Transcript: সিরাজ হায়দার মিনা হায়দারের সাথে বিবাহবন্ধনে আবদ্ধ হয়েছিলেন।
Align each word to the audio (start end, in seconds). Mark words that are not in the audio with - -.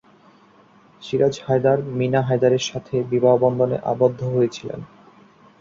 সিরাজ 1.01 1.35
হায়দার 1.45 1.79
মিনা 1.97 2.21
হায়দারের 2.21 2.63
সাথে 2.69 2.95
বিবাহবন্ধনে 3.11 3.77
আবদ্ধ 3.83 4.19
হয়েছিলেন। 4.27 4.79